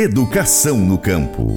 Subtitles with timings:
[0.00, 1.48] Educação no campo.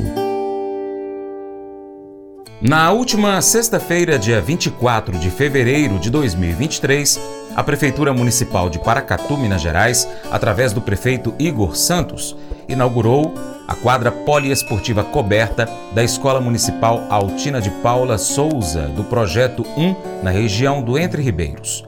[2.59, 7.19] Na última sexta-feira, dia 24 de fevereiro de 2023,
[7.55, 12.35] a Prefeitura Municipal de Paracatu, Minas Gerais, através do prefeito Igor Santos,
[12.67, 13.31] inaugurou
[13.67, 20.31] a quadra poliesportiva coberta da Escola Municipal Altina de Paula Souza, do Projeto 1, na
[20.31, 21.85] região do Entre Ribeiros.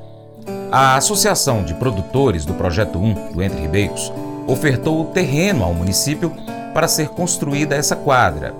[0.71, 4.13] A Associação de Produtores do Projeto 1 do Entre Ribeiros
[4.47, 6.31] ofertou o terreno ao município
[6.73, 8.53] para ser construída essa quadra.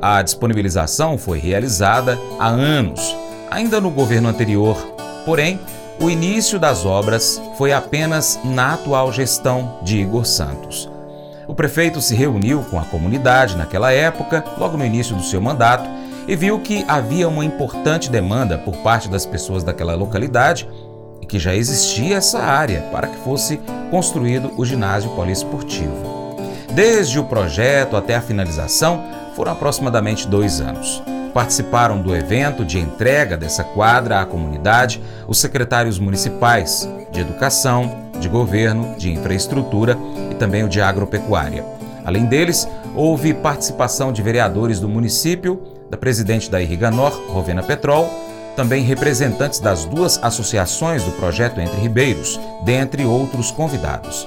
[0.00, 3.16] A disponibilização foi realizada há anos,
[3.50, 4.76] ainda no governo anterior,
[5.24, 5.60] porém,
[6.00, 10.90] o início das obras foi apenas na atual gestão de Igor Santos.
[11.46, 15.88] O prefeito se reuniu com a comunidade naquela época, logo no início do seu mandato,
[16.26, 20.68] e viu que havia uma importante demanda por parte das pessoas daquela localidade
[21.26, 26.36] que já existia essa área para que fosse construído o ginásio poliesportivo.
[26.74, 29.04] Desde o projeto até a finalização
[29.34, 31.02] foram aproximadamente dois anos.
[31.34, 38.28] Participaram do evento de entrega dessa quadra à comunidade os secretários municipais de Educação, de
[38.28, 39.96] Governo, de Infraestrutura
[40.30, 41.64] e também o de Agropecuária.
[42.04, 48.08] Além deles, houve participação de vereadores do município, da presidente da Irriganor, Rovena Petrol,
[48.56, 54.26] também representantes das duas associações do projeto Entre Ribeiros, dentre outros convidados.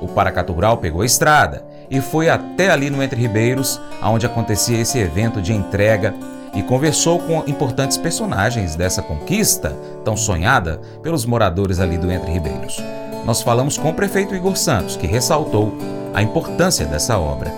[0.00, 4.78] O Paracatu Rural pegou a estrada e foi até ali no Entre Ribeiros, onde acontecia
[4.78, 6.14] esse evento de entrega
[6.54, 12.82] e conversou com importantes personagens dessa conquista tão sonhada pelos moradores ali do Entre Ribeiros.
[13.24, 15.76] Nós falamos com o prefeito Igor Santos, que ressaltou
[16.12, 17.52] a importância dessa obra.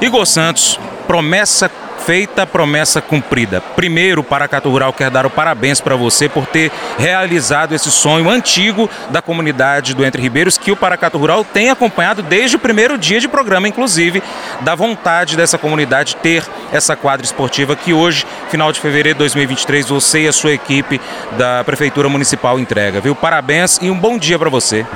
[0.00, 1.70] Igor Santos, promessa
[2.04, 3.60] feita, promessa cumprida.
[3.60, 8.88] Primeiro, Paracatu Rural quer dar o parabéns para você por ter realizado esse sonho antigo
[9.10, 13.20] da comunidade do Entre Ribeiros, que o Paracatu Rural tem acompanhado desde o primeiro dia
[13.20, 14.22] de programa, inclusive,
[14.60, 19.88] da vontade dessa comunidade ter essa quadra esportiva que hoje, final de fevereiro de 2023,
[19.88, 21.00] você e a sua equipe
[21.36, 23.00] da Prefeitura Municipal entrega.
[23.00, 23.14] Viu?
[23.14, 24.86] Parabéns e um bom dia para você.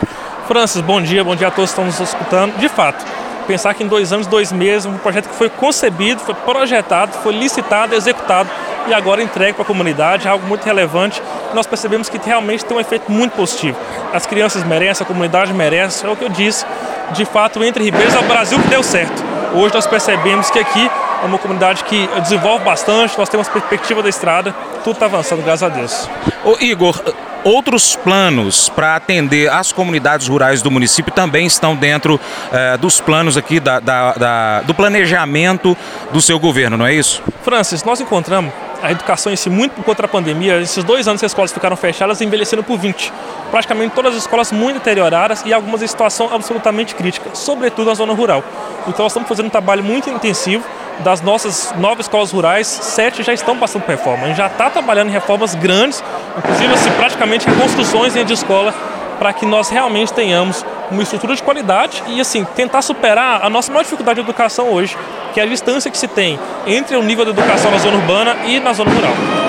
[0.46, 2.58] Francis, bom dia, bom dia a todos que estão nos escutando.
[2.58, 3.04] De fato,
[3.46, 7.32] pensar que em dois anos, dois meses, um projeto que foi concebido, foi projetado, foi
[7.32, 8.48] licitado, executado
[8.86, 11.22] e agora entregue para a comunidade, é algo muito relevante.
[11.52, 13.76] Nós percebemos que realmente tem um efeito muito positivo.
[14.12, 16.64] As crianças merecem, a comunidade merece, é o que eu disse.
[17.12, 19.22] De fato, entre Ribeiros é o Brasil que deu certo.
[19.54, 20.90] Hoje nós percebemos que aqui
[21.22, 25.62] é uma comunidade que desenvolve bastante, nós temos perspectiva da estrada, tudo está avançando, graças
[25.62, 26.08] a Deus.
[26.44, 27.00] Ô Igor,
[27.44, 32.20] outros planos para atender as comunidades rurais do município também estão dentro
[32.52, 35.76] eh, dos planos aqui da, da, da, do planejamento
[36.12, 37.22] do seu governo, não é isso?
[37.42, 40.60] Francis, nós encontramos a educação em si muito por conta da pandemia.
[40.60, 43.12] Esses dois anos que as escolas ficaram fechadas, envelhecendo por 20.
[43.50, 48.14] Praticamente todas as escolas muito deterioradas e algumas em situação absolutamente crítica, sobretudo na zona
[48.14, 48.42] rural.
[48.86, 50.64] Então nós estamos fazendo um trabalho muito intensivo
[51.02, 54.24] das nossas nove escolas rurais, sete já estão passando por reforma.
[54.24, 56.02] A gente já está trabalhando em reformas grandes,
[56.36, 58.74] inclusive assim, praticamente reconstruções de escola,
[59.18, 63.70] para que nós realmente tenhamos uma estrutura de qualidade e assim tentar superar a nossa
[63.70, 64.96] maior dificuldade de educação hoje,
[65.32, 68.36] que é a distância que se tem entre o nível da educação na zona urbana
[68.46, 69.39] e na zona rural.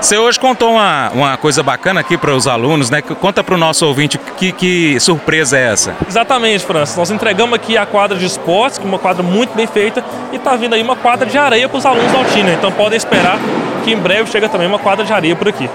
[0.00, 3.00] Você hoje contou uma, uma coisa bacana aqui para os alunos, né?
[3.02, 5.96] Conta para o nosso ouvinte que, que surpresa é essa.
[6.06, 6.98] Exatamente, França.
[6.98, 10.36] Nós entregamos aqui a quadra de esportes, que é uma quadra muito bem feita, e
[10.36, 12.52] está vindo aí uma quadra de areia para os alunos da Altina.
[12.52, 13.38] Então podem esperar
[13.84, 15.68] que em breve chega também uma quadra de areia por aqui.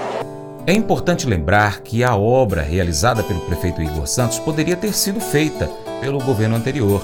[0.66, 5.68] É importante lembrar que a obra realizada pelo prefeito Igor Santos poderia ter sido feita
[6.00, 7.02] pelo governo anterior,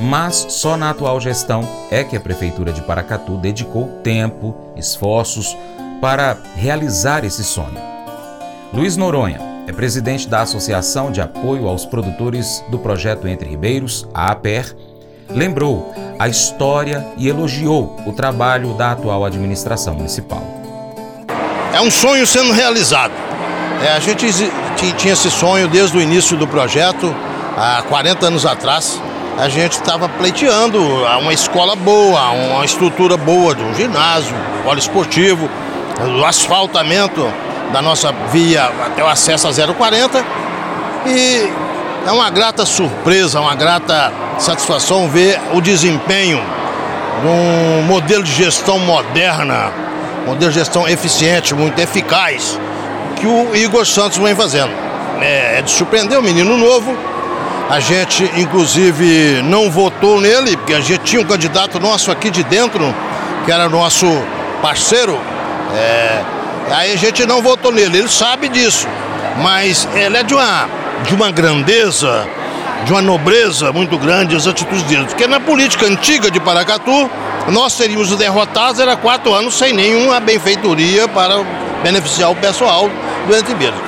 [0.00, 5.56] mas só na atual gestão é que a prefeitura de Paracatu dedicou tempo, esforços
[6.02, 7.80] para realizar esse sonho.
[8.74, 14.32] Luiz Noronha é presidente da Associação de Apoio aos Produtores do Projeto Entre Ribeiros, a
[14.32, 14.74] APER,
[15.30, 20.42] lembrou a história e elogiou o trabalho da atual administração municipal.
[21.72, 23.12] É um sonho sendo realizado.
[23.80, 24.26] É, a gente
[24.96, 27.14] tinha esse sonho desde o início do projeto,
[27.56, 29.00] há 40 anos atrás.
[29.38, 30.82] A gente estava pleiteando
[31.20, 34.34] uma escola boa, uma estrutura boa de um ginásio,
[34.64, 35.48] poliesportivo,
[36.00, 37.26] o asfaltamento
[37.72, 40.24] da nossa via até o acesso a 040
[41.06, 41.50] e
[42.06, 46.42] é uma grata surpresa, uma grata satisfação ver o desempenho
[47.20, 49.70] de um modelo de gestão moderna,
[50.26, 52.58] modelo de gestão eficiente, muito eficaz,
[53.16, 54.72] que o Igor Santos vem fazendo.
[55.20, 56.96] É, é de surpreender o menino novo.
[57.70, 62.42] A gente, inclusive, não votou nele, porque a gente tinha um candidato nosso aqui de
[62.42, 62.94] dentro,
[63.44, 64.06] que era nosso
[64.60, 65.18] parceiro,
[65.74, 66.22] é,
[66.70, 68.86] aí a gente não votou nele, ele sabe disso.
[69.42, 70.68] Mas ele é de uma,
[71.06, 72.26] de uma grandeza,
[72.84, 75.06] de uma nobreza muito grande as atitudes deles.
[75.06, 77.10] Porque na política antiga de Paracatu,
[77.48, 81.42] nós seríamos derrotados, era quatro anos sem nenhuma benfeitoria para
[81.82, 82.88] beneficiar o pessoal
[83.26, 83.78] do Ribeiros.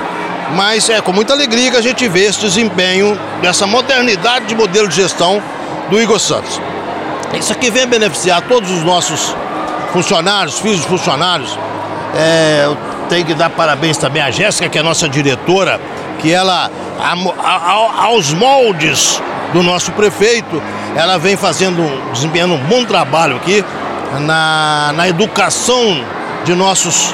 [0.55, 4.87] Mas é com muita alegria que a gente vê esse desempenho dessa modernidade de modelo
[4.87, 5.41] de gestão
[5.89, 6.61] do Igor Santos.
[7.33, 9.35] Isso aqui vem beneficiar todos os nossos
[9.91, 11.57] funcionários, filhos de funcionários.
[12.15, 12.77] É, eu
[13.09, 15.79] tenho que dar parabéns também à Jéssica, que é nossa diretora,
[16.19, 19.21] que ela, a, a, aos moldes
[19.53, 20.61] do nosso prefeito,
[20.95, 21.83] ela vem fazendo,
[22.13, 23.63] desempenhando um bom trabalho aqui
[24.21, 26.03] na, na educação
[26.45, 27.13] de nossos,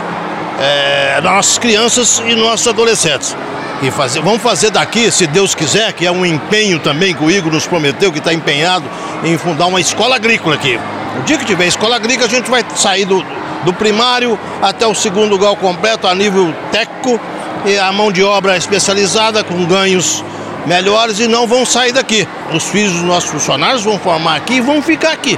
[0.60, 3.36] é, nossas crianças e nossos adolescentes.
[3.82, 7.32] E fazer, vamos fazer daqui, se Deus quiser, que é um empenho também que o
[7.32, 8.86] Igor nos prometeu, que está empenhado
[9.24, 10.80] em fundar uma escola agrícola aqui.
[11.20, 13.26] O dia que tiver escola agrícola, a gente vai sair do,
[13.64, 17.20] do primário até o segundo grau completo a nível técnico
[17.66, 20.24] e a mão de obra especializada com ganhos
[20.66, 22.28] melhores e não vão sair daqui.
[22.54, 25.38] Os filhos dos nossos funcionários vão formar aqui e vão ficar aqui.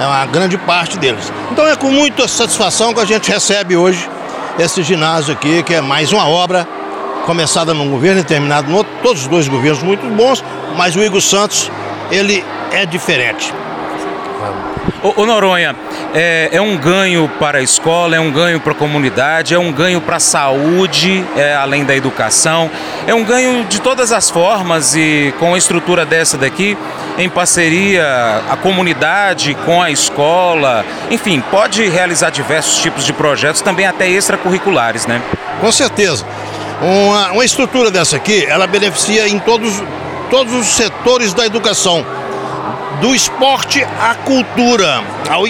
[0.00, 1.32] É uma grande parte deles.
[1.52, 4.08] Então é com muita satisfação que a gente recebe hoje
[4.58, 6.66] esse ginásio aqui, que é mais uma obra
[7.26, 10.42] começada num governo e terminada no outro, todos os dois governos muito bons,
[10.76, 11.70] mas o Igor Santos,
[12.10, 13.52] ele é diferente.
[15.02, 15.74] Ô, ô Noronha,
[16.14, 19.72] é, é, um ganho para a escola, é um ganho para a comunidade, é um
[19.72, 22.70] ganho para a saúde, é, além da educação,
[23.06, 26.76] é um ganho de todas as formas e com a estrutura dessa daqui,
[27.16, 33.86] em parceria a comunidade com a escola, enfim, pode realizar diversos tipos de projetos, também
[33.86, 35.22] até extracurriculares, né?
[35.60, 36.26] Com certeza.
[36.82, 39.82] Uma, uma estrutura dessa aqui, ela beneficia em todos,
[40.30, 42.04] todos os setores da educação
[43.00, 45.44] do esporte à cultura, ao,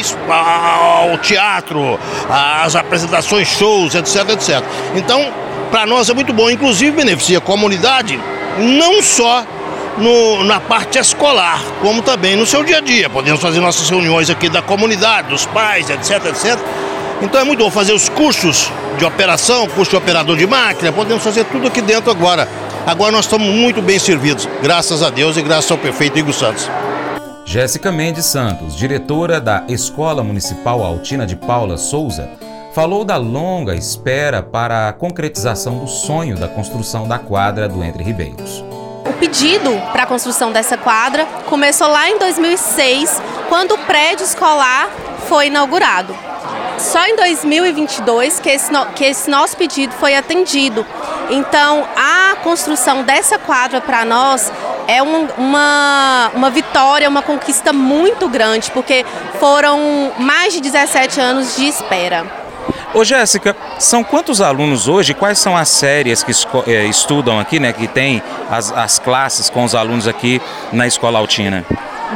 [1.11, 1.99] ao teatro,
[2.29, 4.62] às apresentações, shows, etc, etc.
[4.94, 5.32] Então,
[5.70, 8.19] para nós é muito bom, inclusive beneficia a comunidade,
[8.58, 9.44] não só
[9.99, 13.08] no, na parte escolar, como também no seu dia a dia.
[13.08, 16.58] Podemos fazer nossas reuniões aqui da comunidade, dos pais, etc, etc.
[17.23, 21.23] Então é muito bom fazer os cursos de operação, curso de operador de máquina, podemos
[21.23, 22.49] fazer tudo aqui dentro agora.
[22.87, 26.69] Agora nós estamos muito bem servidos, graças a Deus e graças ao prefeito Igor Santos.
[27.50, 32.31] Jéssica Mendes Santos, diretora da Escola Municipal Altina de Paula Souza,
[32.73, 38.05] falou da longa espera para a concretização do sonho da construção da quadra do Entre
[38.05, 38.64] Ribeiros.
[39.05, 44.88] O pedido para a construção dessa quadra começou lá em 2006, quando o prédio escolar
[45.26, 46.14] foi inaugurado.
[46.79, 50.87] Só em 2022 que esse, que esse nosso pedido foi atendido.
[51.29, 54.52] Então, a construção dessa quadra para nós
[54.90, 59.06] é um, uma, uma vitória, uma conquista muito grande, porque
[59.38, 62.26] foram mais de 17 anos de espera.
[62.92, 65.14] Ô Jéssica, são quantos alunos hoje?
[65.14, 66.32] Quais são as séries que
[66.66, 67.72] é, estudam aqui, né?
[67.72, 68.20] Que tem
[68.50, 70.42] as, as classes com os alunos aqui
[70.72, 71.64] na Escola Altina?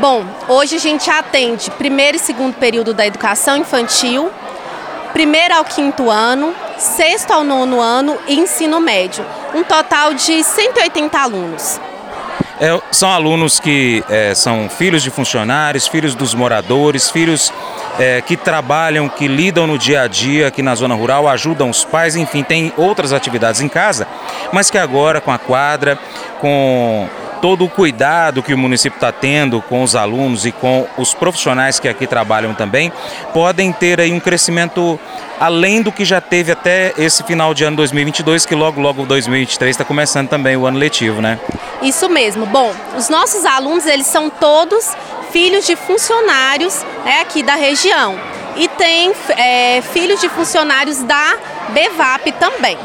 [0.00, 4.32] Bom, hoje a gente atende primeiro e segundo período da educação infantil,
[5.12, 9.24] primeiro ao quinto ano, sexto ao nono ano e ensino médio.
[9.54, 11.80] Um total de 180 alunos.
[12.60, 17.52] É, são alunos que é, são filhos de funcionários, filhos dos moradores, filhos
[17.98, 21.84] é, que trabalham, que lidam no dia a dia aqui na zona rural, ajudam os
[21.84, 24.06] pais, enfim, tem outras atividades em casa,
[24.52, 25.98] mas que agora com a quadra,
[26.40, 27.08] com
[27.44, 31.78] todo o cuidado que o município está tendo com os alunos e com os profissionais
[31.78, 32.90] que aqui trabalham também,
[33.34, 34.98] podem ter aí um crescimento
[35.38, 39.72] além do que já teve até esse final de ano 2022, que logo, logo 2023
[39.72, 41.38] está começando também o ano letivo, né?
[41.82, 42.46] Isso mesmo.
[42.46, 44.96] Bom, os nossos alunos, eles são todos
[45.30, 48.18] filhos de funcionários né, aqui da região.
[48.56, 51.36] E tem é, filhos de funcionários da
[51.74, 52.78] Bevap também.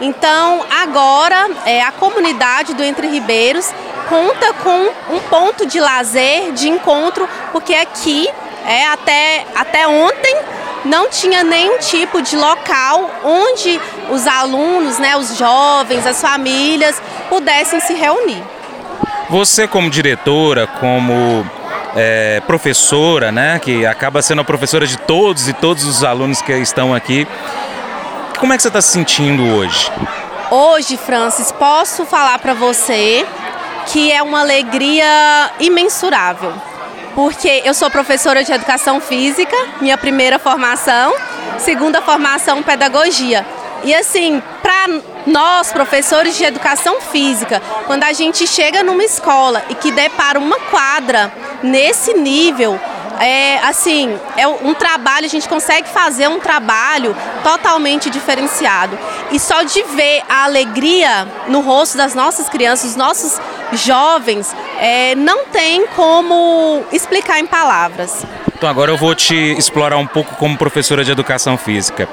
[0.00, 3.72] Então, agora, é, a comunidade do Entre Ribeiros
[4.08, 8.28] conta com um ponto de lazer, de encontro, porque aqui,
[8.66, 10.36] é, até, até ontem,
[10.84, 13.80] não tinha nenhum tipo de local onde
[14.10, 18.42] os alunos, né, os jovens, as famílias pudessem se reunir.
[19.30, 21.44] Você como diretora, como
[21.96, 26.52] é, professora, né, que acaba sendo a professora de todos e todos os alunos que
[26.52, 27.26] estão aqui,
[28.38, 29.90] como é que você está se sentindo hoje?
[30.50, 33.26] Hoje, Francis, posso falar para você
[33.86, 36.52] que é uma alegria imensurável.
[37.14, 41.14] Porque eu sou professora de educação física, minha primeira formação,
[41.58, 43.46] segunda formação pedagogia.
[43.84, 44.88] E assim, para
[45.26, 50.58] nós, professores de educação física, quando a gente chega numa escola e que depara uma
[50.58, 52.80] quadra nesse nível,
[53.20, 58.98] é assim, é um trabalho, a gente consegue fazer um trabalho totalmente diferenciado.
[59.30, 63.40] E só de ver a alegria no rosto das nossas crianças, dos nossos
[63.80, 68.24] jovens é, não tem como explicar em palavras.
[68.56, 72.08] Então agora eu vou te explorar um pouco como professora de educação física.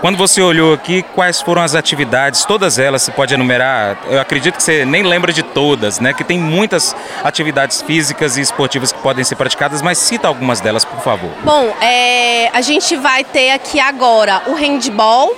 [0.00, 2.44] Quando você olhou aqui, quais foram as atividades?
[2.44, 3.98] Todas elas, você pode enumerar?
[4.10, 6.12] Eu acredito que você nem lembra de todas, né?
[6.12, 10.84] Que tem muitas atividades físicas e esportivas que podem ser praticadas, mas cita algumas delas,
[10.84, 11.30] por favor.
[11.44, 15.36] Bom, é, a gente vai ter aqui agora o handball,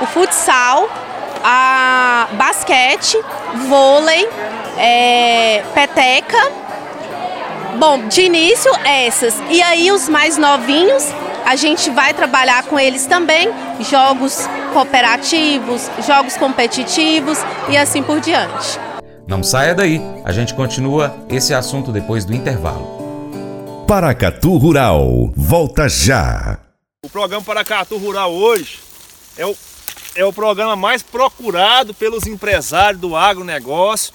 [0.00, 0.88] o futsal,
[1.42, 3.18] a basquete,
[3.68, 4.28] vôlei,
[4.78, 6.38] é, peteca.
[7.78, 9.34] Bom, de início essas.
[9.50, 11.04] E aí os mais novinhos,
[11.44, 13.48] a gente vai trabalhar com eles também,
[13.80, 17.38] jogos cooperativos, jogos competitivos
[17.68, 18.78] e assim por diante.
[19.26, 23.84] Não saia daí, a gente continua esse assunto depois do intervalo.
[23.88, 26.58] Paracatu Rural, volta já.
[27.04, 28.78] O programa Paracatu Rural hoje
[29.36, 29.54] é o
[30.16, 34.14] é o programa mais procurado pelos empresários do agronegócio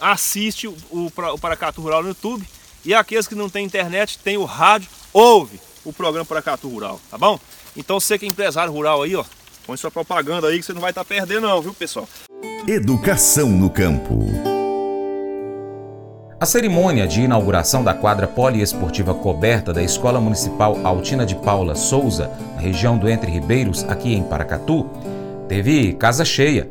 [0.00, 2.46] assiste o, o, Paracatu Rural no YouTube.
[2.84, 7.16] E aqueles que não têm internet, tem o rádio, ouve o programa Paracatu Rural, tá
[7.16, 7.38] bom?
[7.76, 9.24] Então você que é empresário rural aí, ó,
[9.66, 12.08] põe sua propaganda aí que você não vai estar tá perdendo não, viu pessoal?
[12.66, 14.54] Educação no campo.
[16.40, 22.30] A cerimônia de inauguração da quadra poliesportiva coberta da Escola Municipal Altina de Paula Souza,
[22.54, 24.90] na região do Entre Ribeiros, aqui em Paracatu,
[25.48, 26.68] teve casa cheia.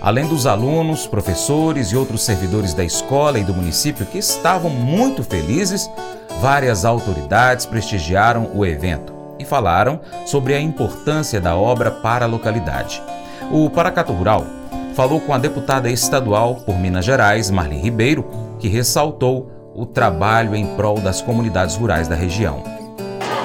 [0.00, 5.22] Além dos alunos, professores e outros servidores da escola e do município que estavam muito
[5.22, 5.90] felizes,
[6.40, 13.02] várias autoridades prestigiaram o evento e falaram sobre a importância da obra para a localidade.
[13.50, 14.44] O Paracatu Rural
[14.94, 18.24] falou com a deputada estadual por Minas Gerais, Marli Ribeiro,
[18.58, 22.75] que ressaltou o trabalho em prol das comunidades rurais da região.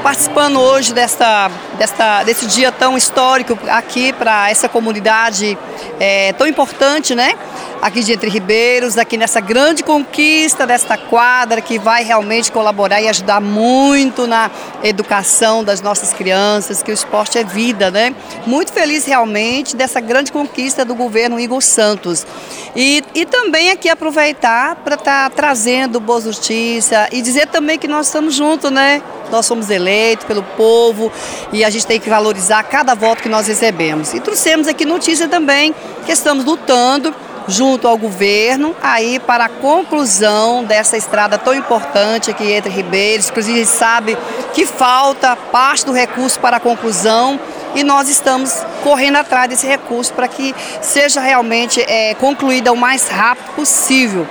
[0.03, 5.55] Participando hoje desta, desta, desse dia tão histórico aqui para essa comunidade
[5.99, 7.35] é, tão importante, né?
[7.81, 13.07] aqui de Entre Ribeiros, aqui nessa grande conquista desta quadra que vai realmente colaborar e
[13.07, 14.51] ajudar muito na
[14.83, 18.13] educação das nossas crianças, que o esporte é vida, né?
[18.45, 22.25] Muito feliz realmente dessa grande conquista do governo Igor Santos.
[22.75, 27.87] E, e também aqui aproveitar para estar tá trazendo boas notícias e dizer também que
[27.87, 29.01] nós estamos juntos, né?
[29.29, 31.11] Nós somos eleitos pelo povo
[31.51, 34.13] e a gente tem que valorizar cada voto que nós recebemos.
[34.13, 35.75] E trouxemos aqui notícia também
[36.05, 37.13] que estamos lutando
[37.47, 43.29] junto ao governo aí para a conclusão dessa estrada tão importante aqui entre Ribeiros.
[43.29, 44.17] Inclusive, a gente sabe
[44.53, 47.39] que falta parte do recurso para a conclusão
[47.75, 53.07] e nós estamos correndo atrás desse recurso para que seja realmente é, concluída o mais
[53.07, 54.27] rápido possível.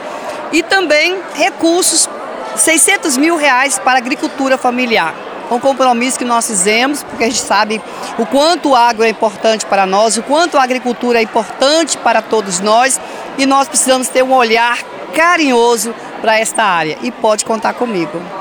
[0.53, 2.09] E também recursos,
[2.57, 5.15] 600 mil reais para agricultura familiar
[5.51, 7.83] um compromisso que nós fizemos, porque a gente sabe
[8.19, 12.23] o quanto o agro é importante para nós, o quanto a agricultura é importante para
[12.23, 13.01] todos nós
[13.37, 14.79] e nós precisamos ter um olhar
[15.15, 18.40] carinhoso para esta área e pode contar comigo.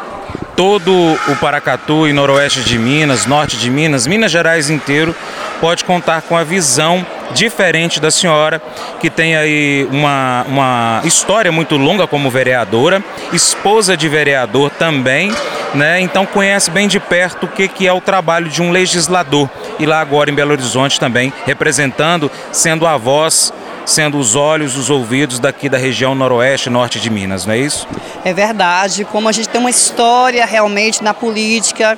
[0.60, 5.16] Todo o Paracatu e noroeste de Minas, norte de Minas, Minas Gerais inteiro
[5.62, 8.62] pode contar com a visão diferente da senhora,
[9.00, 13.02] que tem aí uma, uma história muito longa como vereadora,
[13.32, 15.32] esposa de vereador também,
[15.74, 16.02] né?
[16.02, 19.50] Então conhece bem de perto o que, que é o trabalho de um legislador.
[19.80, 23.54] E lá agora em Belo Horizonte também, representando, sendo a voz
[23.90, 27.88] sendo os olhos, os ouvidos daqui da região noroeste, norte de Minas, não é isso?
[28.24, 29.04] É verdade.
[29.04, 31.98] Como a gente tem uma história realmente na política,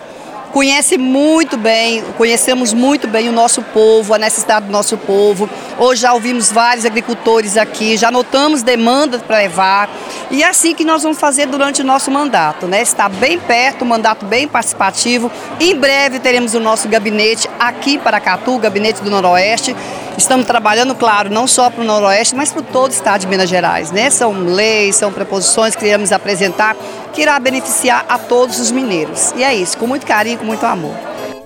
[0.53, 5.49] conhece muito bem, conhecemos muito bem o nosso povo, a necessidade do nosso povo.
[5.77, 9.89] Hoje já ouvimos vários agricultores aqui, já notamos demandas para levar.
[10.29, 12.81] E é assim que nós vamos fazer durante o nosso mandato, né?
[12.81, 15.29] Está bem perto, um mandato bem participativo.
[15.59, 19.75] Em breve teremos o nosso gabinete aqui para Catu, gabinete do Noroeste.
[20.17, 23.49] Estamos trabalhando, claro, não só para o Noroeste, mas para todo o estado de Minas
[23.49, 24.09] Gerais, né?
[24.09, 26.75] São leis, são preposições que iremos apresentar
[27.13, 29.33] que irá beneficiar a todos os mineiros.
[29.35, 30.93] E é isso, com muito carinho, com muito amor.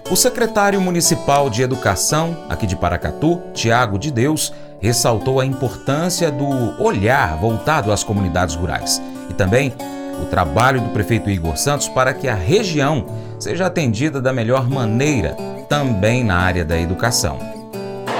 [0.10, 6.82] O secretário municipal de Educação, aqui de Paracatu, Tiago de Deus, ressaltou a importância do
[6.82, 9.74] olhar voltado às comunidades rurais e também
[10.22, 13.06] o trabalho do prefeito Igor Santos para que a região
[13.40, 15.36] seja atendida da melhor maneira,
[15.68, 17.40] também na área da educação.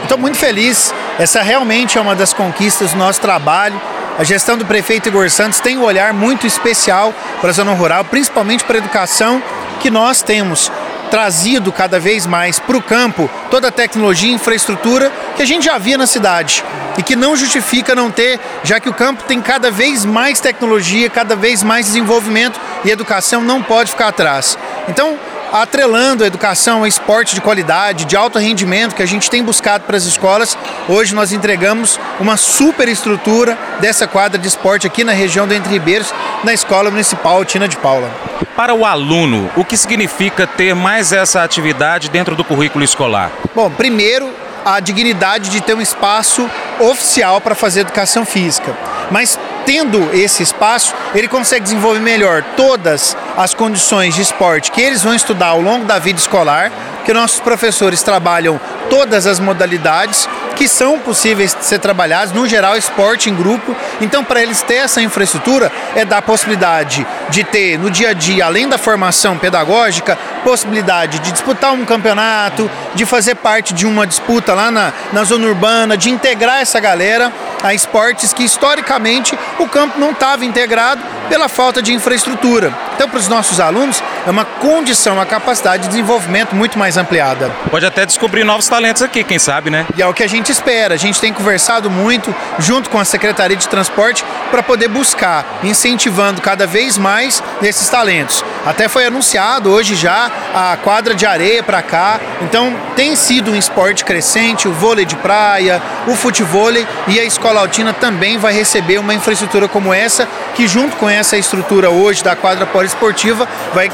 [0.05, 3.81] Estou muito feliz, essa realmente é uma das conquistas do nosso trabalho.
[4.19, 8.05] A gestão do prefeito Igor Santos tem um olhar muito especial para a zona rural,
[8.05, 9.41] principalmente para a educação
[9.79, 10.71] que nós temos
[11.09, 15.65] trazido cada vez mais para o campo toda a tecnologia e infraestrutura que a gente
[15.65, 16.63] já via na cidade.
[17.00, 21.09] E que não justifica não ter, já que o campo tem cada vez mais tecnologia,
[21.09, 24.55] cada vez mais desenvolvimento e educação não pode ficar atrás.
[24.88, 25.17] Então,
[25.62, 29.85] atrelando a educação a esporte de qualidade, de alto rendimento que a gente tem buscado
[29.85, 30.57] para as escolas.
[30.88, 35.71] Hoje nós entregamos uma super estrutura dessa quadra de esporte aqui na região do Entre
[35.71, 38.09] Ribeiros, na Escola Municipal Tina de Paula.
[38.55, 43.31] Para o aluno, o que significa ter mais essa atividade dentro do currículo escolar?
[43.53, 44.29] Bom, primeiro,
[44.65, 48.75] a dignidade de ter um espaço oficial para fazer educação física.
[49.12, 55.04] Mas tendo esse espaço, ele consegue desenvolver melhor todas as condições de esporte que eles
[55.04, 56.72] vão estudar ao longo da vida escolar,
[57.04, 62.77] que nossos professores trabalham todas as modalidades que são possíveis de ser trabalhadas, no geral
[62.77, 63.75] esporte em grupo.
[64.00, 68.13] Então, para eles ter essa infraestrutura, é dar a possibilidade de ter no dia a
[68.13, 74.08] dia, além da formação pedagógica, possibilidade de disputar um campeonato, de fazer parte de uma
[74.08, 79.68] disputa lá na, na zona urbana, de integrar essa galera a esportes que historicamente o
[79.68, 82.72] campo não estava integrado pela falta de infraestrutura.
[82.96, 87.52] Então, para os nossos alunos, é uma condição, uma capacidade de desenvolvimento muito mais ampliada.
[87.70, 89.86] Pode até descobrir novos talentos aqui, quem sabe, né?
[89.98, 90.94] E é o que a gente espera.
[90.94, 96.42] A gente tem conversado muito junto com a Secretaria de Transporte para poder buscar, incentivando
[96.42, 98.44] cada vez mais esses talentos.
[98.66, 102.20] Até foi anunciado hoje já a quadra de areia para cá.
[102.42, 107.60] Então, tem sido um esporte crescente, o vôlei de praia, o futevôlei e a Escola
[107.60, 112.35] Altina também vai receber uma infraestrutura como essa, que junto com essa estrutura hoje da
[112.35, 113.91] quadra poliesportiva vai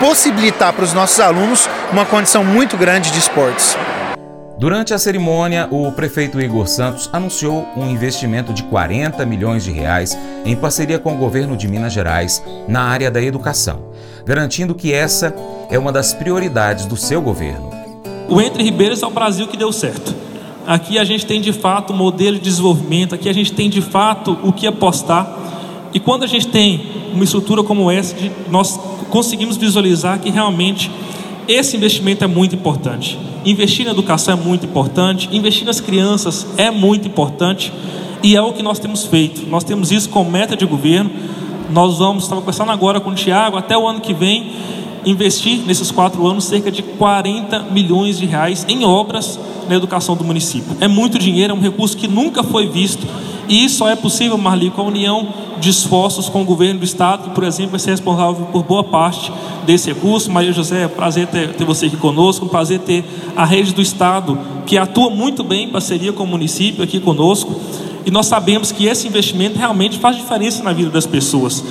[0.00, 3.76] possibilitar para os nossos alunos uma condição muito grande de esportes.
[4.58, 10.18] Durante a cerimônia, o prefeito Igor Santos anunciou um investimento de 40 milhões de reais
[10.44, 13.90] em parceria com o governo de Minas Gerais na área da educação,
[14.24, 15.34] garantindo que essa
[15.70, 17.70] é uma das prioridades do seu governo.
[18.28, 20.14] O Entre Ribeiros é o Brasil que deu certo.
[20.66, 23.80] Aqui a gente tem de fato um modelo de desenvolvimento, aqui a gente tem de
[23.80, 25.39] fato o que apostar.
[25.92, 26.80] E quando a gente tem
[27.12, 28.14] uma estrutura como essa,
[28.50, 28.78] nós
[29.10, 30.90] conseguimos visualizar que realmente
[31.48, 33.18] esse investimento é muito importante.
[33.44, 37.72] Investir na educação é muito importante, investir nas crianças é muito importante
[38.22, 39.48] e é o que nós temos feito.
[39.48, 41.10] Nós temos isso como meta de governo.
[41.70, 44.52] Nós vamos, estava conversando agora com o Tiago, até o ano que vem,
[45.04, 50.24] investir nesses quatro anos cerca de 40 milhões de reais em obras na educação do
[50.24, 50.76] município.
[50.80, 53.06] É muito dinheiro, é um recurso que nunca foi visto
[53.50, 55.26] e isso só é possível, Marli, com a união
[55.58, 58.84] de esforços com o governo do Estado, que, por exemplo, vai ser responsável por boa
[58.84, 59.32] parte
[59.66, 60.30] desse recurso.
[60.30, 63.74] Maria José, é um prazer ter, ter você aqui conosco, um prazer ter a rede
[63.74, 67.60] do Estado, que atua muito bem em parceria com o município aqui conosco.
[68.06, 71.64] E nós sabemos que esse investimento realmente faz diferença na vida das pessoas.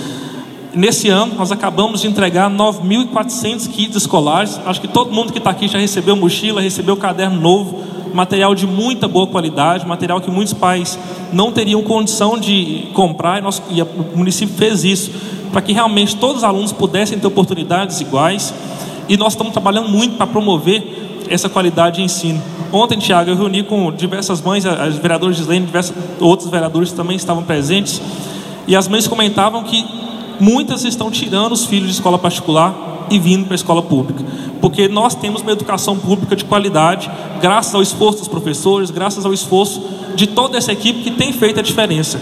[0.75, 4.59] Nesse ano, nós acabamos de entregar 9.400 kits escolares.
[4.65, 8.65] Acho que todo mundo que está aqui já recebeu mochila, recebeu caderno novo material de
[8.67, 10.97] muita boa qualidade, material que muitos pais
[11.31, 15.11] não teriam condição de comprar, e, e o município fez isso,
[15.51, 18.53] para que realmente todos os alunos pudessem ter oportunidades iguais,
[19.07, 22.41] e nós estamos trabalhando muito para promover essa qualidade de ensino.
[22.71, 27.43] Ontem, Tiago, eu reuni com diversas mães, as vereadoras Gislene, diversos outros vereadores também estavam
[27.43, 28.01] presentes,
[28.67, 29.83] e as mães comentavam que
[30.39, 34.23] muitas estão tirando os filhos de escola particular e vindo para a escola pública.
[34.61, 37.09] Porque nós temos uma educação pública de qualidade,
[37.41, 39.81] graças ao esforço dos professores, graças ao esforço
[40.15, 42.19] de toda essa equipe que tem feito a diferença.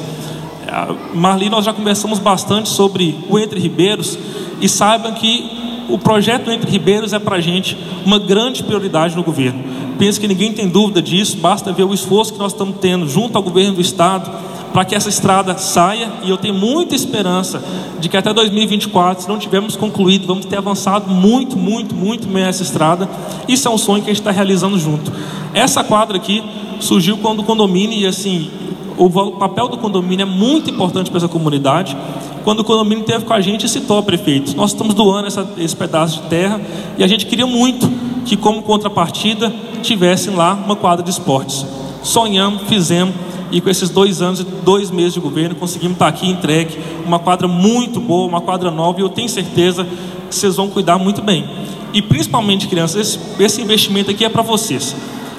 [1.14, 4.18] Marli, nós já conversamos bastante sobre o Entre Ribeiros
[4.62, 5.50] e saibam que
[5.90, 9.64] o projeto Entre Ribeiros é para a gente uma grande prioridade no governo.
[9.98, 13.36] Penso que ninguém tem dúvida disso, basta ver o esforço que nós estamos tendo junto
[13.36, 14.30] ao governo do Estado
[14.74, 17.64] para que essa estrada saia e eu tenho muita esperança
[18.00, 22.64] de que até 2024, se não tivermos concluído, vamos ter avançado muito, muito, muito nessa
[22.64, 23.10] estrada.
[23.48, 25.12] Isso é um sonho que a gente está realizando junto.
[25.54, 26.44] Essa quadra aqui
[26.80, 28.50] surgiu quando o condomínio, e assim,
[28.98, 31.98] o papel do condomínio é muito importante para essa comunidade.
[32.44, 34.56] Quando o condomínio teve com a gente e citou a prefeito.
[34.56, 36.62] Nós estamos doando essa, esse pedaço de terra
[36.98, 37.90] e a gente queria muito
[38.26, 41.66] que, como contrapartida, tivessem lá uma quadra de esportes.
[42.04, 46.30] Sonhamos, fizemos e com esses dois anos e dois meses de governo conseguimos estar aqui
[46.30, 49.86] entregue uma quadra muito boa, uma quadra nova e eu tenho certeza
[50.30, 51.46] que vocês vão cuidar muito bem.
[51.94, 54.96] E principalmente crianças, esse, esse investimento aqui é para vocês.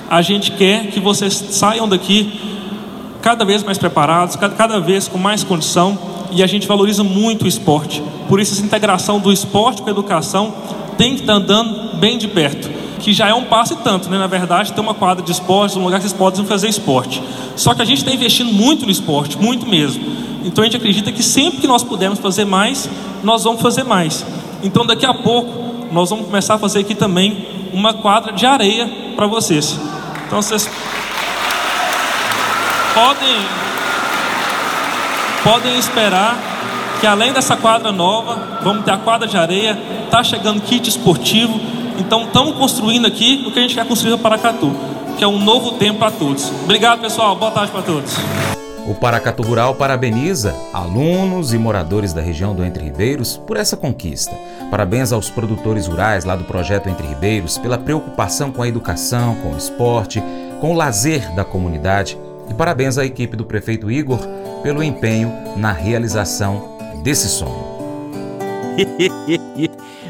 [0.09, 2.33] A gente quer que vocês saiam daqui
[3.21, 5.99] cada vez mais preparados, cada, cada vez com mais condição
[6.31, 8.03] e a gente valoriza muito o esporte.
[8.29, 10.55] Por isso essa integração do esporte com a educação
[10.97, 12.78] tem que estar andando bem de perto.
[12.99, 14.19] Que já é um passo e tanto, né?
[14.19, 17.23] Na verdade, ter uma quadra de esporte, um lugar que vocês podem fazer esporte.
[17.57, 20.05] Só que a gente está investindo muito no esporte, muito mesmo.
[20.45, 22.89] Então a gente acredita que sempre que nós pudermos fazer mais,
[23.23, 24.25] nós vamos fazer mais.
[24.63, 28.89] Então daqui a pouco nós vamos começar a fazer aqui também uma quadra de areia
[29.17, 29.79] para vocês.
[30.27, 30.69] Então vocês
[32.95, 33.37] podem
[35.43, 36.37] podem esperar
[37.01, 39.79] que além dessa quadra nova, vamos ter a quadra de areia,
[40.11, 41.59] tá chegando kit esportivo.
[41.99, 44.73] Então estamos construindo aqui o que a gente quer construir no Paracatu,
[45.19, 46.51] que é um novo tempo para todos.
[46.63, 47.35] Obrigado, pessoal.
[47.35, 48.15] Boa tarde para todos.
[48.87, 54.35] O Paracatu Rural parabeniza alunos e moradores da região do Entre Ribeiros por essa conquista.
[54.71, 59.53] Parabéns aos produtores rurais lá do projeto Entre Ribeiros pela preocupação com a educação, com
[59.53, 60.23] o esporte,
[60.61, 62.17] com o lazer da comunidade.
[62.49, 64.21] E parabéns à equipe do prefeito Igor
[64.63, 67.77] pelo empenho na realização desse sonho.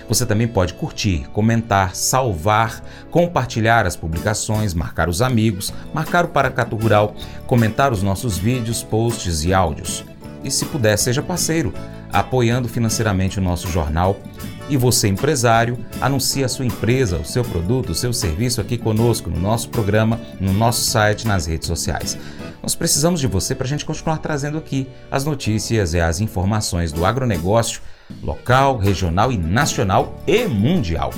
[0.08, 6.76] Você também pode curtir, comentar, salvar, compartilhar as publicações, marcar os amigos, marcar o Paracato
[6.76, 7.16] Rural,
[7.48, 10.04] comentar os nossos vídeos, posts e áudios.
[10.44, 11.74] E se puder, seja parceiro,
[12.12, 14.18] apoiando financeiramente o nosso jornal.
[14.72, 19.30] E você, empresário, anuncie a sua empresa, o seu produto, o seu serviço aqui conosco,
[19.30, 22.18] no nosso programa, no nosso site, nas redes sociais.
[22.64, 26.94] Nós precisamos de você para a gente continuar trazendo aqui as notícias e as informações
[26.94, 27.82] do agronegócio
[28.24, 31.14] local, regional e nacional e mundial.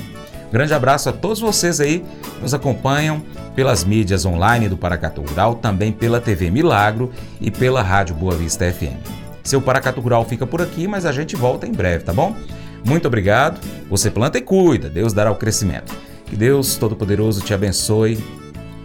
[0.52, 3.22] Grande abraço a todos vocês aí que nos acompanham
[3.56, 8.66] pelas mídias online do Paracatu Rural, também pela TV Milagro e pela Rádio Boa Vista
[8.72, 8.98] FM.
[9.44, 12.36] Seu Paracatu Rural fica por aqui, mas a gente volta em breve, tá bom?
[12.84, 13.60] Muito obrigado.
[13.90, 15.94] Você planta e cuida, Deus dará o crescimento.
[16.26, 18.18] Que Deus Todo-Poderoso te abençoe.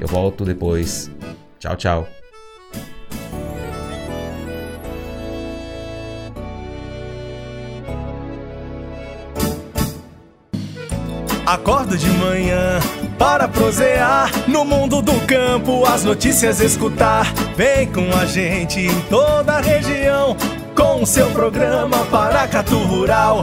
[0.00, 1.10] Eu volto depois.
[1.58, 2.08] Tchau, tchau.
[11.48, 12.78] Acordo de manhã
[13.18, 17.32] para prosear no mundo do campo, as notícias escutar.
[17.56, 20.36] Vem com a gente em toda a região
[20.76, 23.42] com o seu programa Paracatu Rural.